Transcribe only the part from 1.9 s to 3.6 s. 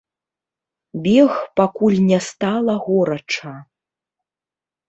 не стала горача.